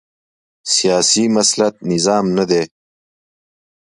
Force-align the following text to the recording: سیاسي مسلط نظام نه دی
سیاسي 0.73 1.23
مسلط 1.35 1.75
نظام 1.91 2.25
نه 2.37 2.43
دی 2.49 2.63